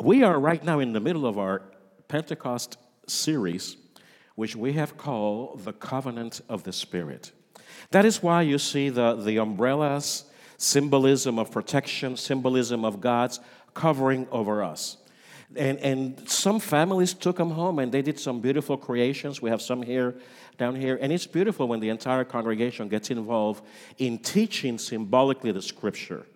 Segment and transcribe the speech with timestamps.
[0.00, 1.62] we are right now in the middle of our
[2.08, 3.76] Pentecost series,
[4.34, 7.32] which we have called the Covenant of the Spirit.
[7.90, 10.24] That is why you see the, the umbrellas,
[10.56, 13.40] symbolism of protection, symbolism of God's
[13.74, 14.96] covering over us.
[15.56, 19.40] And, and some families took them home and they did some beautiful creations.
[19.40, 20.16] We have some here,
[20.58, 20.98] down here.
[21.00, 23.64] And it's beautiful when the entire congregation gets involved
[23.98, 26.26] in teaching symbolically the scripture.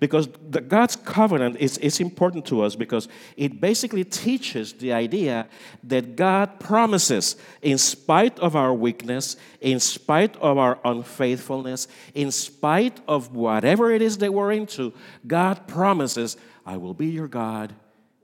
[0.00, 5.46] Because the, God's covenant is, is important to us because it basically teaches the idea
[5.84, 13.00] that God promises, in spite of our weakness, in spite of our unfaithfulness, in spite
[13.08, 14.92] of whatever it is that we're into,
[15.26, 17.74] God promises, I will be your God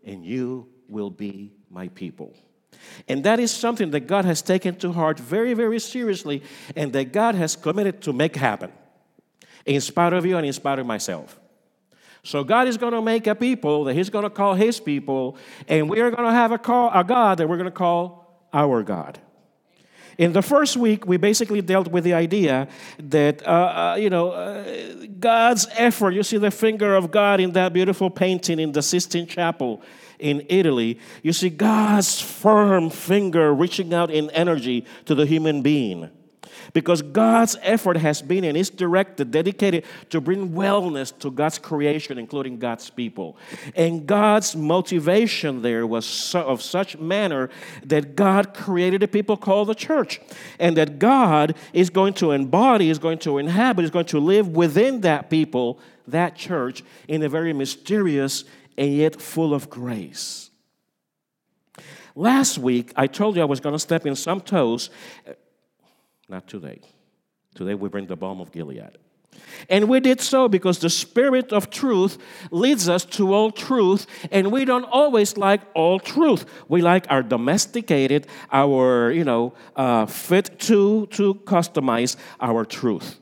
[0.05, 2.35] and you will be my people.
[3.09, 6.43] And that is something that God has taken to heart very, very seriously,
[6.77, 8.73] and that God has committed to make happen,
[9.65, 11.41] in spite of you and in spite of myself.
[12.25, 15.37] So God is going to make a people that He's going to call His people,
[15.69, 18.49] and we are going to have a call a God that we're going to call
[18.53, 19.21] our God.
[20.17, 24.31] In the first week, we basically dealt with the idea that, uh, uh, you know,
[24.31, 28.83] uh, God's effort, you see the finger of God in that beautiful painting in the
[28.83, 29.83] Sistine Chapel
[30.19, 31.01] in Italy.
[31.23, 36.11] You see God's firm finger reaching out in energy to the human being.
[36.73, 42.19] Because God's effort has been and is directed, dedicated to bring wellness to God's creation,
[42.19, 43.37] including God's people.
[43.75, 47.51] And God's motivation there was so, of such manner
[47.85, 50.21] that God created a people called the church.
[50.59, 54.49] And that God is going to embody, is going to inhabit, is going to live
[54.49, 58.45] within that people, that church, in a very mysterious
[58.77, 60.51] and yet full of grace.
[62.17, 64.91] Last week, I told you I was going to step in some toes
[66.29, 66.81] not today.
[67.55, 68.99] Today we bring the balm of Gilead.
[69.69, 72.19] And we did so because the Spirit of truth
[72.51, 76.45] leads us to all truth, and we don't always like all truth.
[76.69, 83.19] We like our domesticated, our, you know, uh, fit to, to customize our truth.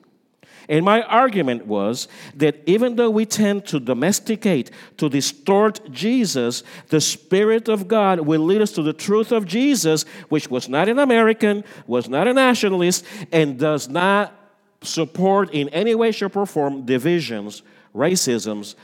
[0.68, 7.00] And my argument was that even though we tend to domesticate, to distort Jesus, the
[7.00, 10.98] Spirit of God will lead us to the truth of Jesus, which was not an
[10.98, 14.34] American, was not a nationalist, and does not
[14.82, 17.62] support in any way, shape, or form divisions,
[17.94, 18.74] racisms,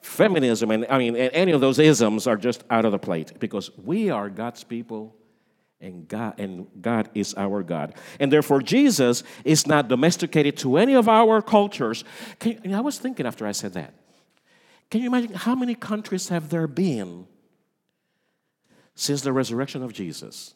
[0.00, 3.70] feminism, and I mean, any of those isms are just out of the plate because
[3.78, 5.14] we are God's people
[5.80, 7.94] and God and God is our God.
[8.18, 12.04] And therefore Jesus is not domesticated to any of our cultures.
[12.44, 13.94] You, I was thinking after I said that.
[14.90, 17.26] Can you imagine how many countries have there been
[18.94, 20.54] since the resurrection of Jesus?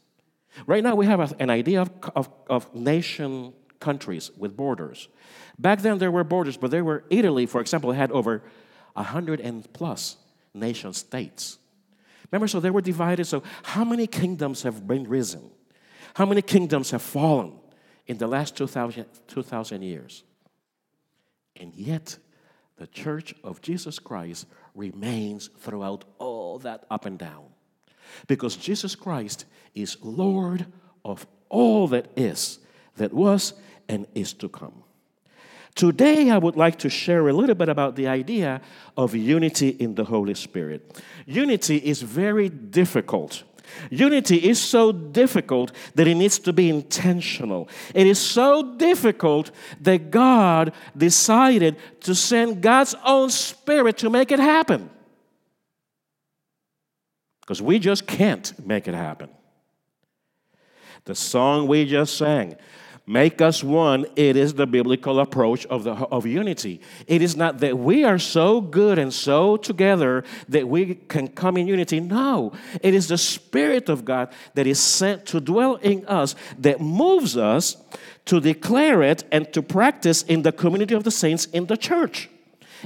[0.67, 5.09] Right now we have an idea of, of, of nation countries with borders.
[5.59, 8.43] Back then there were borders, but there were Italy, for example, had over
[8.97, 10.17] a hundred and plus
[10.55, 11.59] nation states.
[12.33, 13.27] Remember, so they were divided.
[13.27, 15.51] So, how many kingdoms have been risen?
[16.15, 17.53] How many kingdoms have fallen
[18.07, 20.25] in the last 2,000, 2,000 years?
[21.57, 22.19] And yet,
[22.77, 27.45] the church of Jesus Christ remains throughout all that up and down.
[28.27, 29.45] Because Jesus Christ
[29.75, 30.67] is Lord
[31.05, 32.59] of all that is,
[32.97, 33.53] that was,
[33.89, 34.83] and is to come.
[35.75, 38.61] Today, I would like to share a little bit about the idea
[38.97, 41.03] of unity in the Holy Spirit.
[41.27, 43.43] Unity is very difficult.
[43.91, 47.71] Unity is so difficult that it needs to be intentional.
[47.95, 49.51] It is so difficult
[49.81, 54.91] that God decided to send God's own Spirit to make it happen.
[57.41, 59.31] Because we just can't make it happen.
[61.05, 62.57] The song we just sang,
[63.13, 66.81] make us one, it is the biblical approach of, the, of unity.
[67.07, 71.59] It is not that we are so good and so together that we can come
[71.59, 72.01] in unity.
[72.01, 76.81] No, it is the Spirit of God that is sent to dwell in us that
[76.81, 77.77] moves us
[78.25, 82.31] to declare it and to practice in the community of the saints in the church.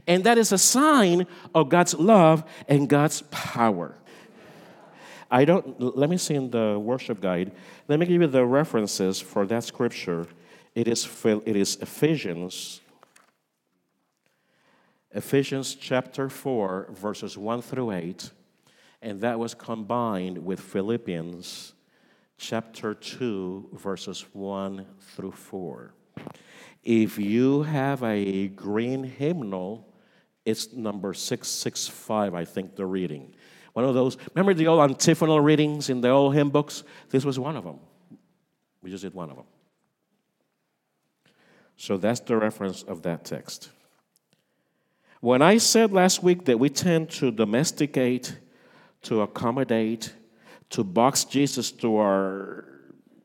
[0.06, 3.97] And that is a sign of God's love and God's power.
[5.31, 7.52] I don't, let me see in the worship guide.
[7.88, 10.26] Let me give you the references for that scripture.
[10.75, 12.81] It is, it is Ephesians,
[15.11, 18.31] Ephesians chapter 4, verses 1 through 8,
[19.00, 21.72] and that was combined with Philippians
[22.37, 25.94] chapter 2, verses 1 through 4.
[26.84, 29.88] If you have a green hymnal,
[30.44, 33.34] it's number 665, I think, the reading.
[33.76, 36.82] One of those, remember the old antiphonal readings in the old hymn books?
[37.11, 37.78] This was one of them.
[38.81, 39.44] We just did one of them.
[41.76, 43.69] So that's the reference of that text.
[45.20, 48.38] When I said last week that we tend to domesticate,
[49.02, 50.14] to accommodate,
[50.70, 52.64] to box Jesus to our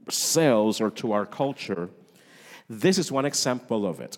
[0.10, 1.90] selves or to our culture.
[2.70, 4.18] This is one example of it.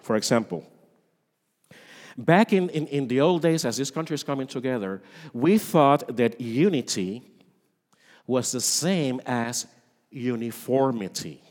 [0.00, 0.66] For example,
[2.16, 5.02] back in, in, in the old days, as this country is coming together,
[5.32, 7.22] we thought that unity
[8.26, 9.66] was the same as
[10.10, 11.42] uniformity.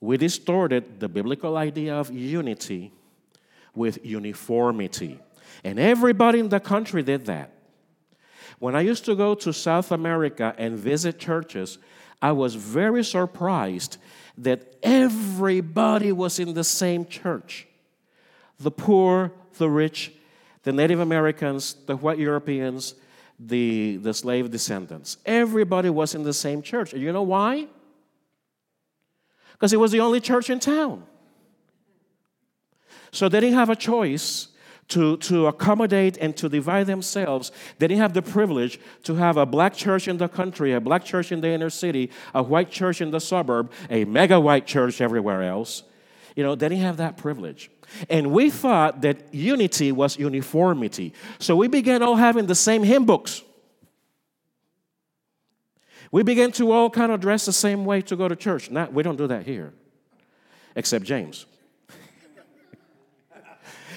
[0.00, 2.92] We distorted the biblical idea of unity
[3.74, 5.20] with uniformity.
[5.62, 7.52] And everybody in the country did that.
[8.58, 11.78] When I used to go to South America and visit churches,
[12.20, 13.96] I was very surprised
[14.38, 17.68] that everybody was in the same church
[18.62, 20.12] the poor, the rich,
[20.62, 22.94] the Native Americans, the white Europeans,
[23.38, 25.16] the, the slave descendants.
[25.26, 26.92] Everybody was in the same church.
[26.92, 27.66] And you know why?
[29.52, 31.04] Because it was the only church in town.
[33.10, 34.48] So they didn't have a choice
[34.88, 37.52] to, to accommodate and to divide themselves.
[37.78, 41.04] They didn't have the privilege to have a black church in the country, a black
[41.04, 45.00] church in the inner city, a white church in the suburb, a mega white church
[45.00, 45.82] everywhere else.
[46.36, 47.70] You know, they didn't have that privilege.
[48.08, 51.12] And we thought that unity was uniformity.
[51.38, 53.42] So we began all having the same hymn books.
[56.10, 58.70] We began to all kind of dress the same way to go to church.
[58.70, 59.72] Not, we don't do that here,
[60.76, 61.46] except James.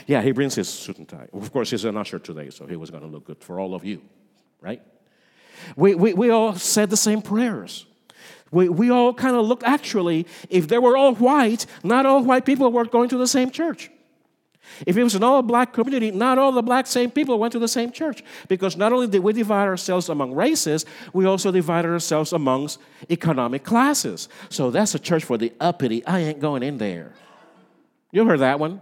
[0.07, 1.27] yeah, he brings his suit and tie.
[1.33, 3.75] Of course, he's an usher today, so he was going to look good for all
[3.75, 4.01] of you,
[4.61, 4.81] right?
[5.75, 7.85] We, we, we all said the same prayers.
[8.51, 12.45] We, we all kind of looked, actually, if they were all white, not all white
[12.45, 13.89] people were going to the same church.
[14.85, 17.59] If it was an all black community, not all the black same people went to
[17.59, 18.23] the same church.
[18.47, 23.63] Because not only did we divide ourselves among races, we also divided ourselves amongst economic
[23.63, 24.27] classes.
[24.49, 26.05] So that's a church for the uppity.
[26.05, 27.13] I ain't going in there.
[28.11, 28.81] You heard that one?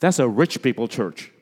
[0.00, 1.32] That's a rich people church.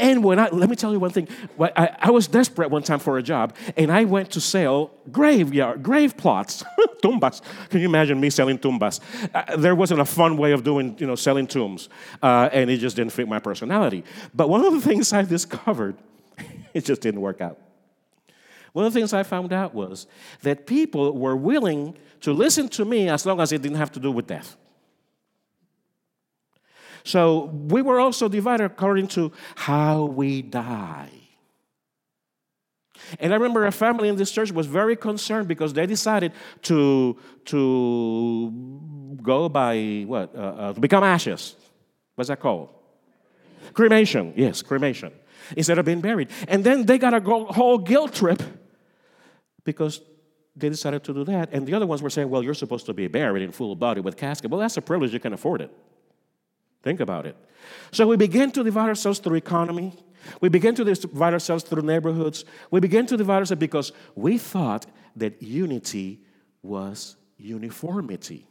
[0.00, 1.28] And when I, let me tell you one thing,
[1.60, 5.82] I, I was desperate one time for a job, and I went to sell graveyard,
[5.82, 6.64] grave plots,
[7.02, 7.42] tumbas.
[7.68, 9.00] Can you imagine me selling tumbas?
[9.34, 11.90] Uh, there wasn't a fun way of doing, you know, selling tombs,
[12.22, 14.02] uh, and it just didn't fit my personality.
[14.34, 15.96] But one of the things I discovered,
[16.74, 17.58] it just didn't work out.
[18.72, 20.06] One of the things I found out was
[20.40, 24.00] that people were willing to listen to me as long as it didn't have to
[24.00, 24.56] do with death.
[27.04, 31.10] So we were also divided according to how we die.
[33.18, 36.32] And I remember a family in this church was very concerned because they decided
[36.62, 37.16] to,
[37.46, 40.34] to go by what?
[40.34, 41.56] Uh, uh, to become ashes.
[42.14, 42.68] What's that called?
[43.72, 44.34] Cremation.
[44.36, 45.12] Yes, cremation.
[45.56, 46.28] Instead of being buried.
[46.46, 48.42] And then they got a whole guilt trip
[49.64, 50.00] because
[50.54, 51.52] they decided to do that.
[51.52, 54.00] And the other ones were saying, well, you're supposed to be buried in full body
[54.00, 54.50] with casket.
[54.50, 55.12] Well, that's a privilege.
[55.12, 55.70] You can afford it.
[56.82, 57.36] Think about it.
[57.92, 59.92] So we begin to divide ourselves through economy.
[60.40, 62.44] We begin to divide ourselves through neighborhoods.
[62.70, 64.86] We begin to divide ourselves because we thought
[65.16, 66.20] that unity
[66.62, 68.46] was uniformity.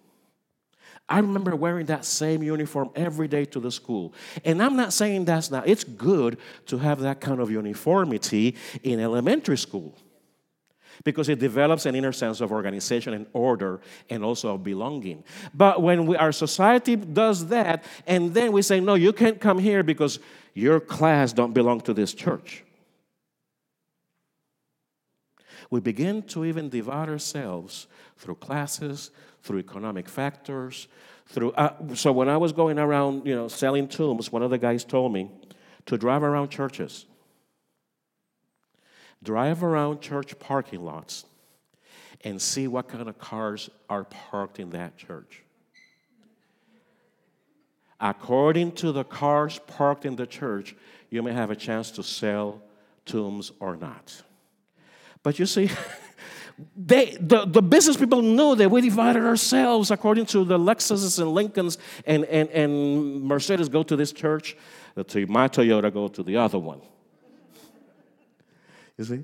[1.07, 4.13] I remember wearing that same uniform every day to the school.
[4.45, 6.37] And I'm not saying that's not, it's good
[6.67, 9.95] to have that kind of uniformity in elementary school
[11.03, 13.79] because it develops an inner sense of organization and order
[14.09, 15.23] and also of belonging.
[15.53, 19.59] But when we, our society does that, and then we say, no, you can't come
[19.59, 20.19] here because
[20.53, 22.63] your class don't belong to this church.
[25.69, 27.87] We begin to even divide ourselves
[28.17, 29.11] through classes,
[29.43, 30.87] through economic factors,
[31.27, 31.51] through.
[31.51, 34.83] Uh, so when I was going around, you know, selling tombs, one of the guys
[34.83, 35.29] told me
[35.85, 37.05] to drive around churches
[39.23, 41.25] drive around church parking lots
[42.23, 45.43] and see what kind of cars are parked in that church.
[47.99, 50.75] According to the cars parked in the church,
[51.09, 52.61] you may have a chance to sell
[53.05, 54.21] tombs or not.
[55.21, 55.69] But you see,
[56.77, 61.33] they, the, the business people knew that we divided ourselves according to the Lexuses and
[61.33, 64.55] Lincolns and, and, and Mercedes go to this church,
[65.07, 66.81] to my Toyota go to the other one.
[68.99, 69.23] You see?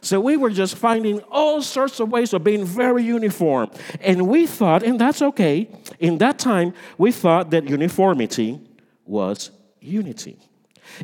[0.00, 3.70] So we were just finding all sorts of ways of being very uniform.
[4.00, 8.58] And we thought, and that's okay, in that time, we thought that uniformity
[9.04, 10.38] was unity.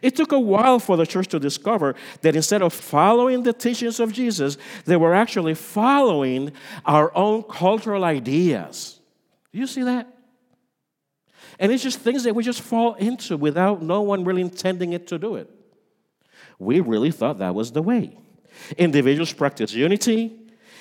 [0.01, 4.01] It took a while for the church to discover that instead of following the teachings
[4.01, 4.57] of Jesus,
[4.87, 6.53] they were actually following
[6.87, 8.99] our own cultural ideas.
[9.53, 10.09] Do you see that?
[11.59, 15.07] And it's just things that we just fall into without no one really intending it
[15.09, 15.51] to do it.
[16.59, 18.17] We really thought that was the way.
[18.79, 20.35] Individuals practiced unity,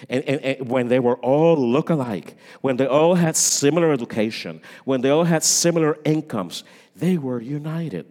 [0.10, 4.62] and, and, and, when they were all look alike, when they all had similar education,
[4.86, 6.64] when they all had similar incomes,
[6.96, 8.06] they were united.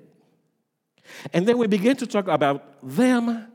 [1.33, 3.47] And then we begin to talk about them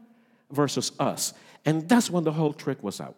[0.51, 1.33] versus us.
[1.65, 3.15] And that's when the whole trick was out.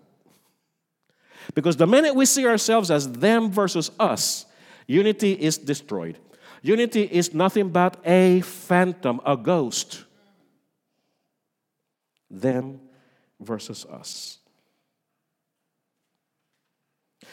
[1.54, 4.46] Because the minute we see ourselves as them versus us,
[4.88, 6.18] unity is destroyed.
[6.62, 10.06] Unity is nothing but a phantom, a ghost.
[12.32, 12.80] Them
[13.40, 14.40] versus us.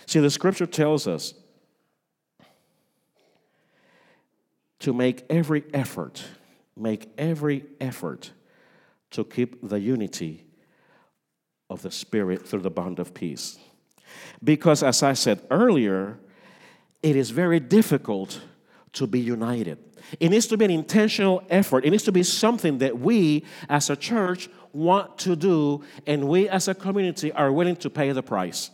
[0.07, 1.35] See, the scripture tells us
[4.81, 6.25] to make every effort,
[6.77, 8.33] make every effort
[9.11, 10.45] to keep the unity
[11.71, 13.59] of the Spirit through the bond of peace.
[14.43, 16.19] Because, as I said earlier,
[17.03, 18.41] it is very difficult
[18.95, 19.79] to be united.
[20.19, 21.85] It needs to be an intentional effort.
[21.85, 26.49] It needs to be something that we as a church want to do, and we
[26.49, 28.71] as a community are willing to pay the price.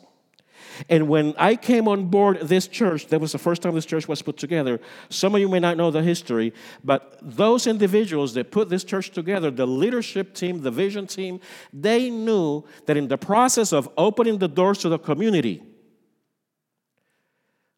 [0.89, 4.09] And when I came on board this church, that was the first time this church
[4.09, 4.81] was put together.
[5.09, 9.11] Some of you may not know the history, but those individuals that put this church
[9.11, 11.41] together, the leadership team, the vision team,
[11.73, 15.63] they knew that in the process of opening the doors to the community,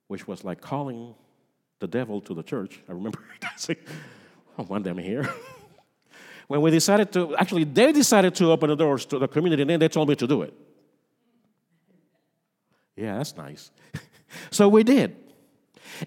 [0.09, 1.15] which was like calling
[1.81, 3.23] the devil to the church, I remember
[4.59, 5.29] I want them here.
[6.47, 9.71] when we decided to, actually, they decided to open the doors to the community, and
[9.71, 10.55] then they told me to do it.
[12.97, 13.71] Yeah, that's nice.
[14.51, 15.17] so we did.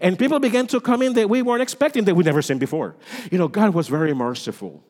[0.01, 2.95] And people began to come in that we weren't expecting, that we'd never seen before.
[3.31, 4.83] You know, God was very merciful.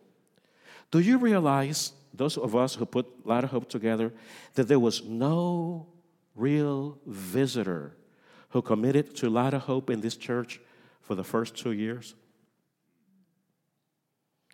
[0.91, 4.13] Do you realize, those of us who put Light of Hope together,
[4.55, 5.87] that there was no
[6.35, 7.95] real visitor
[8.49, 10.59] who committed to Light of Hope in this church
[11.01, 12.15] for the first two years?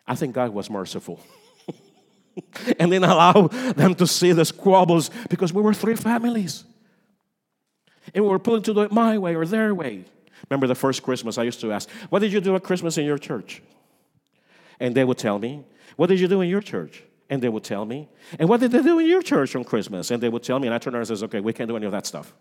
[0.08, 1.20] I think God was merciful.
[2.80, 6.64] and then allow them to see the squabbles because we were three families.
[8.14, 10.06] And we were pulling to do it my way or their way.
[10.50, 13.06] Remember the first Christmas, I used to ask, What did you do at Christmas in
[13.06, 13.62] your church?
[14.80, 15.64] And they would tell me,
[15.96, 17.04] What did you do in your church?
[17.30, 20.12] And they would tell me, And what did they do in your church on Christmas?
[20.12, 21.78] And they would tell me, and I turned around and says, Okay, we can't do
[21.78, 22.34] any of that stuff.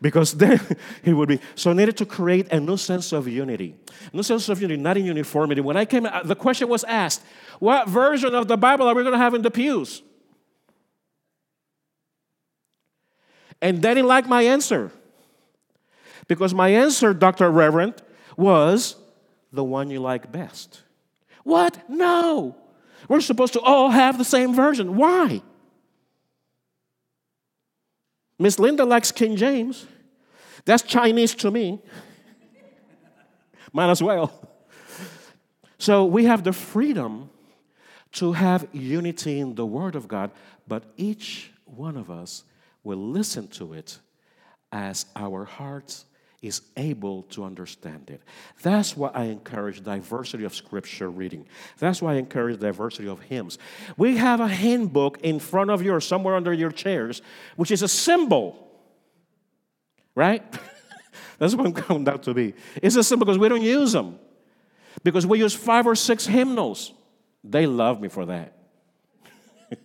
[0.00, 0.60] Because then
[1.02, 3.74] he would be so needed to create a new sense of unity
[4.12, 7.22] new sense of unity not in uniformity when i came uh, the question was asked
[7.58, 10.02] what version of the bible are we going to have in the pews
[13.60, 14.92] And they didn't like my answer.
[16.26, 17.50] Because my answer, Dr.
[17.50, 17.94] Reverend,
[18.36, 18.96] was
[19.52, 20.82] the one you like best.
[21.42, 21.88] What?
[21.88, 22.56] No.
[23.08, 24.96] We're supposed to all have the same version.
[24.96, 25.42] Why?
[28.38, 29.86] Miss Linda likes King James.
[30.64, 31.80] That's Chinese to me.
[33.72, 34.32] Might as well.
[35.78, 37.30] So we have the freedom
[38.12, 40.30] to have unity in the Word of God,
[40.66, 42.44] but each one of us
[42.82, 43.98] will listen to it
[44.72, 46.04] as our hearts
[46.40, 48.22] is able to understand it.
[48.62, 51.46] That's why I encourage diversity of scripture reading.
[51.78, 53.58] That's why I encourage diversity of hymns.
[53.96, 57.22] We have a hymn book in front of you or somewhere under your chairs,
[57.56, 58.70] which is a symbol,
[60.14, 60.44] right?
[61.38, 62.54] That's what I'm coming down to be.
[62.82, 64.18] It's a symbol because we don't use them.
[65.02, 66.92] Because we use five or six hymnals.
[67.42, 68.56] They love me for that.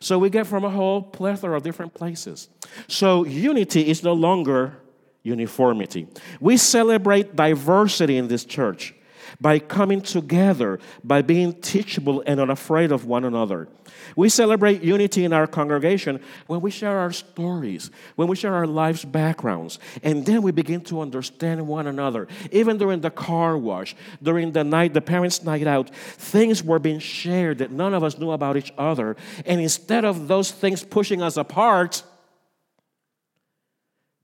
[0.00, 2.48] So we get from a whole plethora of different places.
[2.88, 4.78] So unity is no longer
[5.22, 6.06] uniformity.
[6.40, 8.94] We celebrate diversity in this church
[9.40, 13.68] by coming together, by being teachable and unafraid of one another.
[14.16, 18.66] We celebrate unity in our congregation when we share our stories, when we share our
[18.66, 22.28] lives' backgrounds, and then we begin to understand one another.
[22.50, 26.98] Even during the car wash, during the night, the parents' night out, things were being
[26.98, 29.16] shared that none of us knew about each other.
[29.46, 32.02] And instead of those things pushing us apart,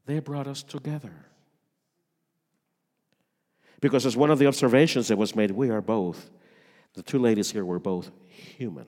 [0.07, 1.27] they brought us together.
[3.81, 6.31] Because as one of the observations that was made, we are both,
[6.95, 8.87] the two ladies here were both human.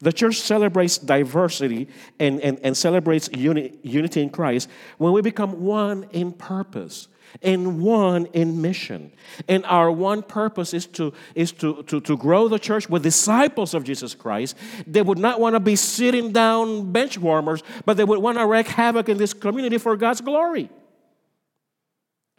[0.00, 1.88] The church celebrates diversity
[2.18, 7.08] and, and, and celebrates uni, unity in Christ when we become one in purpose
[7.42, 9.12] and one in mission.
[9.46, 13.74] And our one purpose is to, is to, to, to grow the church with disciples
[13.74, 14.56] of Jesus Christ.
[14.86, 18.46] They would not want to be sitting down bench warmers, but they would want to
[18.46, 20.70] wreak havoc in this community for God's glory.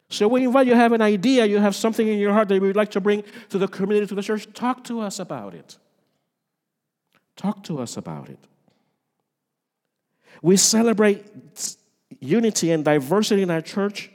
[0.09, 2.61] So we invite you have an idea, you have something in your heart that you
[2.61, 5.77] would like to bring to the community, to the church, talk to us about it.
[7.41, 8.37] Talk to us about it.
[10.43, 11.25] We celebrate
[12.19, 14.11] unity and diversity in our church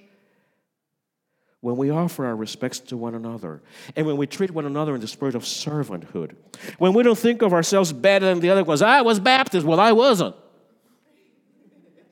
[1.61, 3.63] when we offer our respects to one another
[3.97, 6.37] and when we treat one another in the spirit of servanthood.
[6.79, 8.81] When we don't think of ourselves better than the other ones.
[8.81, 9.67] I was Baptist.
[9.67, 10.37] Well, I wasn't.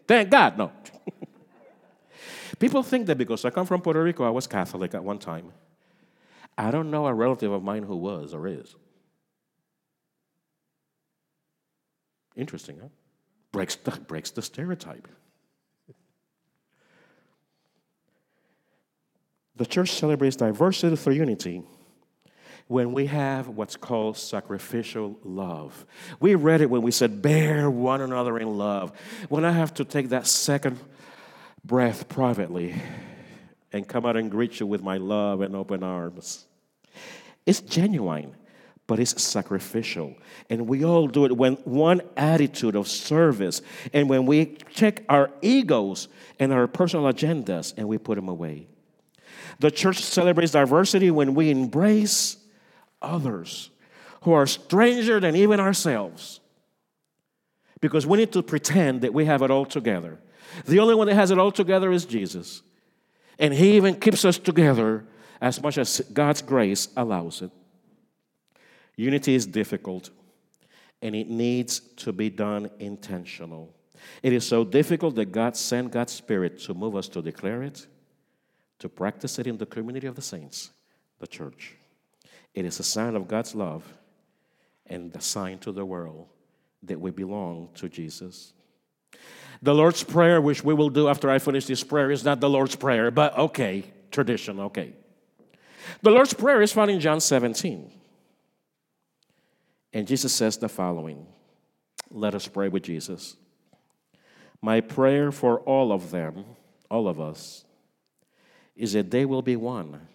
[0.08, 0.72] Thank God, no.
[2.58, 5.52] People think that because I come from Puerto Rico, I was Catholic at one time.
[6.58, 8.74] I don't know a relative of mine who was or is.
[12.36, 12.88] Interesting, huh?
[13.52, 15.08] Breaks the, breaks the stereotype.
[19.56, 21.62] The church celebrates diversity through unity
[22.66, 25.86] when we have what's called sacrificial love.
[26.18, 28.92] We read it when we said, bear one another in love.
[29.28, 30.80] When I have to take that second
[31.64, 32.74] breath privately
[33.72, 36.46] and come out and greet you with my love and open arms,
[37.46, 38.34] it's genuine
[38.86, 40.14] but it's sacrificial.
[40.50, 43.62] And we all do it when one attitude of service,
[43.92, 48.66] and when we check our egos and our personal agendas and we put them away.
[49.58, 52.36] The church celebrates diversity when we embrace
[53.00, 53.70] others
[54.22, 56.40] who are stranger than even ourselves.
[57.80, 60.18] Because we need to pretend that we have it all together.
[60.64, 62.62] The only one that has it all together is Jesus.
[63.38, 65.04] And He even keeps us together
[65.40, 67.50] as much as God's grace allows it.
[68.96, 70.10] Unity is difficult
[71.02, 73.74] and it needs to be done intentional.
[74.22, 77.86] It is so difficult that God sent God's Spirit to move us to declare it,
[78.78, 80.70] to practice it in the community of the saints,
[81.18, 81.76] the church.
[82.54, 83.84] It is a sign of God's love
[84.86, 86.28] and the sign to the world
[86.82, 88.52] that we belong to Jesus.
[89.62, 92.50] The Lord's Prayer, which we will do after I finish this prayer, is not the
[92.50, 94.92] Lord's Prayer, but okay, tradition, okay.
[96.02, 97.90] The Lord's Prayer is found in John 17.
[99.94, 101.24] And Jesus says the following
[102.10, 103.36] Let us pray with Jesus.
[104.60, 106.44] My prayer for all of them,
[106.90, 107.64] all of us,
[108.76, 110.08] is that they will be one.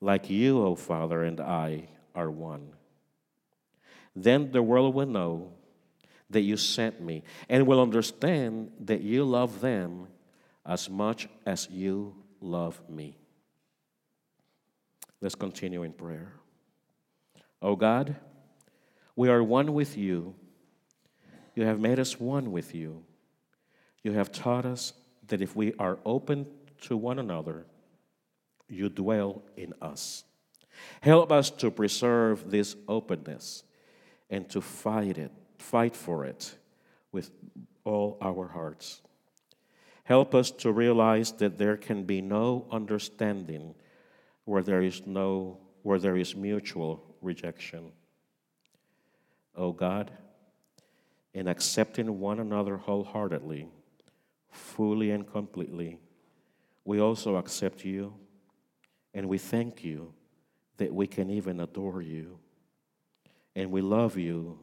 [0.00, 2.70] Like you, O Father, and I are one.
[4.14, 5.52] Then the world will know
[6.30, 10.06] that you sent me and will understand that you love them
[10.64, 13.18] as much as you love me.
[15.20, 16.32] Let's continue in prayer.
[17.62, 18.16] O oh God,
[19.14, 20.34] we are one with you.
[21.54, 23.04] You have made us one with you.
[24.02, 24.92] You have taught us
[25.28, 26.46] that if we are open
[26.82, 27.66] to one another,
[28.68, 30.24] you dwell in us.
[31.00, 33.62] Help us to preserve this openness
[34.28, 36.54] and to fight it, fight for it
[37.10, 37.30] with
[37.84, 39.00] all our hearts.
[40.04, 43.74] Help us to realize that there can be no understanding
[44.44, 47.92] where there is no where there is mutual rejection.
[49.56, 50.10] Oh God,
[51.34, 53.68] in accepting one another wholeheartedly,
[54.50, 55.98] fully and completely,
[56.84, 58.14] we also accept you
[59.14, 60.12] and we thank you
[60.76, 62.38] that we can even adore you.
[63.54, 64.58] And we love you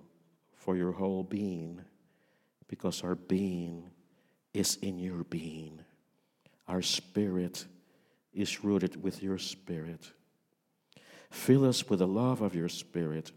[0.54, 1.82] for your whole being
[2.68, 3.90] because our being
[4.54, 5.82] is in your being.
[6.68, 7.66] Our spirit
[8.32, 10.12] is rooted with your spirit.
[11.34, 13.32] Fill us with the love of your Spirit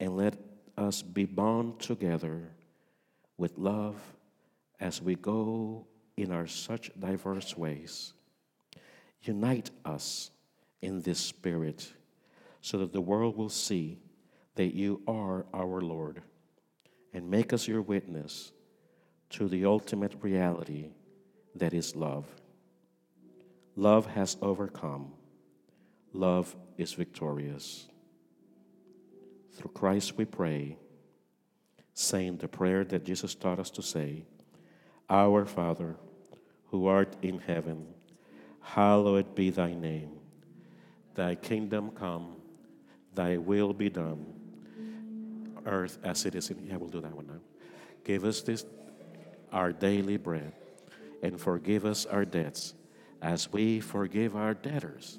[0.00, 0.34] and let
[0.76, 2.50] us be bound together
[3.38, 3.94] with love
[4.80, 8.12] as we go in our such diverse ways.
[9.22, 10.32] Unite us
[10.82, 11.92] in this spirit
[12.60, 14.00] so that the world will see
[14.56, 16.20] that you are our Lord
[17.12, 18.50] and make us your witness
[19.30, 20.88] to the ultimate reality
[21.54, 22.26] that is love.
[23.76, 25.12] Love has overcome
[26.14, 27.88] Love is victorious.
[29.54, 30.78] Through Christ we pray,
[31.92, 34.22] saying the prayer that Jesus taught us to say
[35.10, 35.96] Our Father,
[36.66, 37.86] who art in heaven,
[38.60, 40.10] hallowed be thy name.
[41.16, 42.36] Thy kingdom come,
[43.12, 44.24] thy will be done,
[45.66, 46.80] earth as it is in heaven.
[46.80, 47.40] We'll do that one now.
[48.04, 48.64] Give us this
[49.52, 50.52] our daily bread,
[51.24, 52.74] and forgive us our debts
[53.20, 55.18] as we forgive our debtors